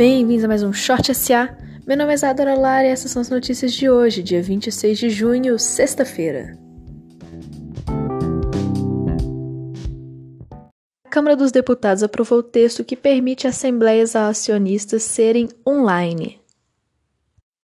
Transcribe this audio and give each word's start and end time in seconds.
Bem-vindos 0.00 0.44
a 0.44 0.48
mais 0.48 0.62
um 0.62 0.72
Short 0.72 1.14
SA. 1.14 1.54
Meu 1.86 1.94
nome 1.94 2.12
é 2.12 2.14
Isadora 2.14 2.54
Lara 2.54 2.86
e 2.86 2.90
essas 2.90 3.10
são 3.10 3.20
as 3.20 3.28
notícias 3.28 3.70
de 3.70 3.90
hoje, 3.90 4.22
dia 4.22 4.40
26 4.40 4.98
de 4.98 5.10
junho, 5.10 5.58
sexta-feira. 5.58 6.58
A 11.04 11.10
Câmara 11.10 11.36
dos 11.36 11.52
Deputados 11.52 12.02
aprovou 12.02 12.38
o 12.38 12.42
texto 12.42 12.82
que 12.82 12.96
permite 12.96 13.46
assembleias 13.46 14.16
acionistas 14.16 15.02
serem 15.02 15.50
online. 15.68 16.40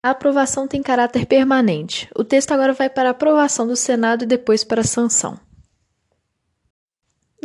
A 0.03 0.11
aprovação 0.11 0.67
tem 0.67 0.83
caráter 0.83 1.25
permanente. 1.25 2.07
O 2.15 2.23
texto 2.23 2.51
agora 2.51 2.71
vai 2.71 2.87
para 2.87 3.09
aprovação 3.09 3.65
do 3.65 3.75
Senado 3.75 4.25
e 4.25 4.27
depois 4.27 4.63
para 4.63 4.83
sanção. 4.83 5.39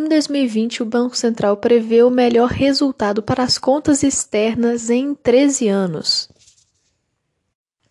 Em 0.03 0.09
2020, 0.09 0.83
o 0.83 0.85
Banco 0.85 1.17
Central 1.17 1.57
prevê 1.59 2.03
o 2.03 2.11
melhor 2.11 2.49
resultado 2.49 3.23
para 3.23 3.45
as 3.45 3.57
contas 3.57 4.03
externas 4.03 4.91
em 4.91 5.15
13 5.15 5.69
anos. 5.69 6.29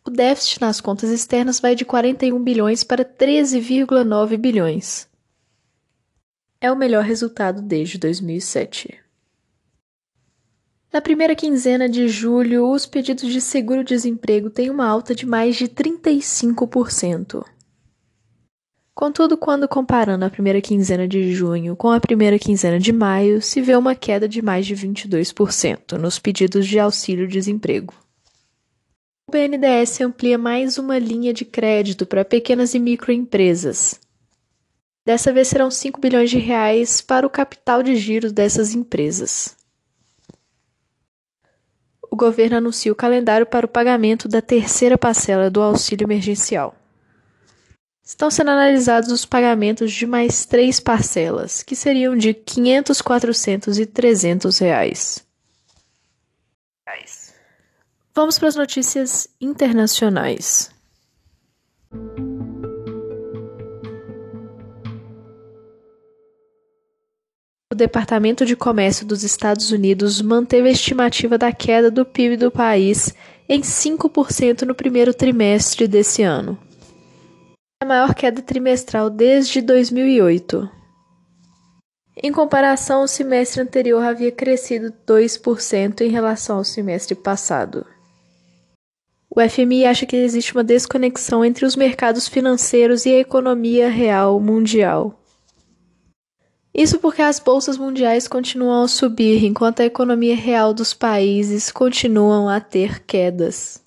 O 0.06 0.10
déficit 0.10 0.60
nas 0.60 0.82
contas 0.82 1.10
externas 1.10 1.62
vai 1.62 1.74
de 1.74 1.86
41 1.86 2.38
bilhões 2.44 2.84
para 2.84 3.06
13,9 3.06 4.36
bilhões. 4.36 5.08
É 6.60 6.70
o 6.70 6.76
melhor 6.76 7.06
resultado 7.06 7.62
desde 7.62 7.98
2007. 7.98 9.00
Na 10.92 11.00
primeira 11.00 11.34
quinzena 11.34 11.88
de 11.88 12.10
julho, 12.10 12.70
os 12.70 12.86
pedidos 12.86 13.32
de 13.32 13.40
seguro-desemprego 13.40 14.50
têm 14.50 14.70
uma 14.70 14.86
alta 14.86 15.16
de 15.16 15.26
mais 15.26 15.56
de 15.56 15.70
35%. 15.70 17.46
Contudo, 18.94 19.38
quando 19.38 19.68
comparando 19.68 20.26
a 20.26 20.30
primeira 20.30 20.62
quinzena 20.62 21.08
de 21.08 21.34
junho 21.34 21.76
com 21.76 21.90
a 21.90 22.00
primeira 22.00 22.38
quinzena 22.38 22.78
de 22.78 22.92
maio, 22.92 23.42
se 23.42 23.62
vê 23.62 23.76
uma 23.76 23.96
queda 23.96 24.28
de 24.28 24.42
mais 24.42 24.66
de 24.66 24.76
22% 24.76 25.94
nos 25.94 26.20
pedidos 26.20 26.68
de 26.68 26.78
auxílio-desemprego. 26.78 27.94
O 29.28 29.32
BNDES 29.32 30.02
amplia 30.02 30.38
mais 30.38 30.78
uma 30.78 31.00
linha 31.00 31.34
de 31.34 31.46
crédito 31.46 32.06
para 32.06 32.26
pequenas 32.26 32.74
e 32.74 32.80
microempresas. 32.80 33.98
Dessa 35.06 35.32
vez 35.32 35.48
serão 35.48 35.72
5 35.72 36.00
bilhões 36.00 36.30
de 36.30 36.38
reais 36.38 37.02
para 37.02 37.26
o 37.26 37.30
capital 37.30 37.82
de 37.82 37.96
giro 37.96 38.32
dessas 38.32 38.76
empresas. 38.76 39.56
O 42.12 42.16
governo 42.16 42.58
anuncia 42.58 42.92
o 42.92 42.96
calendário 42.96 43.46
para 43.46 43.66
o 43.66 43.70
pagamento 43.70 44.28
da 44.28 44.42
terceira 44.42 44.98
parcela 44.98 45.50
do 45.50 45.62
auxílio 45.62 46.06
emergencial. 46.06 46.76
Estão 48.12 48.30
sendo 48.30 48.52
analisados 48.52 49.10
os 49.10 49.26
pagamentos 49.26 49.90
de 49.90 50.06
mais 50.06 50.46
três 50.46 50.82
parcelas, 50.82 51.64
que 51.64 51.78
seriam 51.78 52.14
de 52.14 52.34
500, 52.34 53.02
400 53.02 53.80
e 53.80 53.86
300 53.86 54.60
reais. 54.60 55.26
Vamos 58.14 58.38
para 58.38 58.50
as 58.50 58.56
notícias 58.58 59.30
internacionais. 59.40 60.70
O 67.72 67.76
Departamento 67.76 68.46
de 68.46 68.58
Comércio 68.58 69.06
dos 69.06 69.24
Estados 69.24 69.72
Unidos 69.72 70.22
manteve 70.22 70.68
a 70.68 70.74
estimativa 70.74 71.38
da 71.38 71.54
queda 71.54 71.90
do 71.90 72.06
PIB 72.06 72.36
do 72.36 72.52
país 72.52 73.16
em 73.48 73.62
5% 73.62 74.64
no 74.64 74.76
primeiro 74.76 75.14
trimestre 75.14 75.88
desse 75.88 76.24
ano 76.24 76.60
a 77.82 77.86
maior 77.86 78.14
queda 78.14 78.44
trimestral 78.44 79.10
desde 79.10 79.60
2008. 79.60 80.70
Em 82.16 82.32
comparação, 82.32 83.02
o 83.02 83.08
semestre 83.08 83.60
anterior 83.60 84.04
havia 84.04 84.32
crescido 84.32 84.94
2% 85.08 86.02
em 86.02 86.10
relação 86.10 86.58
ao 86.58 86.64
semestre 86.64 87.16
passado. 87.16 87.84
O 89.28 89.42
FMI 89.42 89.86
acha 89.86 90.06
que 90.06 90.16
existe 90.16 90.54
uma 90.54 90.64
desconexão 90.64 91.44
entre 91.44 91.66
os 91.66 91.76
mercados 91.76 92.28
financeiros 92.28 93.08
e 93.08 93.16
a 93.16 93.20
economia 93.20 93.90
real 93.90 94.40
mundial. 94.40 95.20
Isso 96.72 97.00
porque 97.00 97.24
as 97.24 97.40
bolsas 97.40 97.80
mundiais 97.80 98.28
continuam 98.28 98.84
a 98.84 98.88
subir 98.88 99.44
enquanto 99.44 99.80
a 99.80 99.86
economia 99.86 100.36
real 100.36 100.72
dos 100.72 100.94
países 100.94 101.72
continuam 101.72 102.48
a 102.48 102.60
ter 102.60 103.04
quedas. 103.06 103.82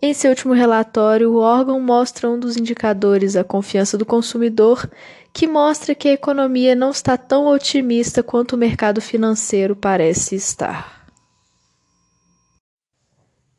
Em 0.00 0.12
seu 0.12 0.30
último 0.30 0.52
relatório, 0.52 1.32
o 1.32 1.38
órgão 1.38 1.80
mostra 1.80 2.28
um 2.28 2.38
dos 2.38 2.56
indicadores 2.56 3.32
da 3.32 3.42
confiança 3.42 3.96
do 3.96 4.04
consumidor, 4.04 4.88
que 5.32 5.46
mostra 5.46 5.94
que 5.94 6.08
a 6.08 6.12
economia 6.12 6.74
não 6.74 6.90
está 6.90 7.16
tão 7.16 7.46
otimista 7.46 8.22
quanto 8.22 8.52
o 8.52 8.58
mercado 8.58 9.00
financeiro 9.00 9.74
parece 9.74 10.34
estar. 10.34 11.06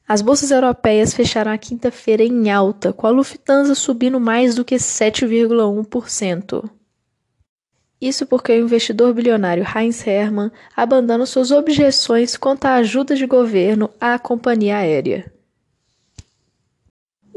As 0.07 0.21
bolsas 0.21 0.51
europeias 0.51 1.13
fecharam 1.13 1.51
a 1.51 1.57
quinta-feira 1.57 2.23
em 2.23 2.49
alta, 2.49 2.93
com 2.93 3.05
a 3.07 3.09
Lufthansa 3.09 3.75
subindo 3.75 4.19
mais 4.19 4.55
do 4.55 4.63
que 4.63 4.75
7,1%. 4.75 6.69
Isso 7.99 8.25
porque 8.27 8.51
o 8.51 8.63
investidor 8.63 9.13
bilionário 9.13 9.65
Heinz 9.65 10.05
Hermann 10.05 10.51
abandona 10.75 11.25
suas 11.25 11.51
objeções 11.51 12.37
quanto 12.37 12.65
à 12.65 12.75
ajuda 12.75 13.15
de 13.15 13.25
governo 13.25 13.89
à 13.99 14.17
companhia 14.19 14.77
aérea. 14.77 15.36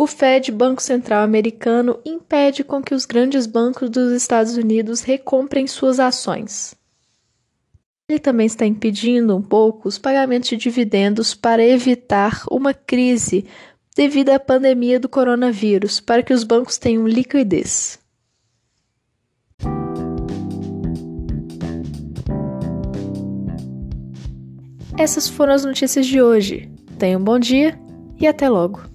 O 0.00 0.06
Fed, 0.06 0.50
Banco 0.50 0.80
Central 0.80 1.22
Americano, 1.22 2.00
impede 2.06 2.64
com 2.64 2.82
que 2.82 2.94
os 2.94 3.04
grandes 3.04 3.44
bancos 3.44 3.90
dos 3.90 4.12
Estados 4.12 4.56
Unidos 4.56 5.02
recomprem 5.02 5.66
suas 5.66 6.00
ações. 6.00 6.74
Ele 8.08 8.18
também 8.18 8.46
está 8.46 8.64
impedindo 8.64 9.36
um 9.36 9.42
pouco 9.42 9.86
os 9.86 9.98
pagamentos 9.98 10.48
de 10.48 10.56
dividendos 10.56 11.34
para 11.34 11.62
evitar 11.62 12.44
uma 12.50 12.72
crise 12.72 13.44
devido 13.94 14.30
à 14.30 14.40
pandemia 14.40 14.98
do 14.98 15.06
coronavírus, 15.06 16.00
para 16.00 16.22
que 16.22 16.32
os 16.32 16.44
bancos 16.44 16.78
tenham 16.78 17.06
liquidez. 17.06 17.98
Essas 24.96 25.28
foram 25.28 25.52
as 25.52 25.62
notícias 25.62 26.06
de 26.06 26.22
hoje. 26.22 26.70
Tenha 26.98 27.18
um 27.18 27.22
bom 27.22 27.38
dia 27.38 27.78
e 28.18 28.26
até 28.26 28.48
logo. 28.48 28.89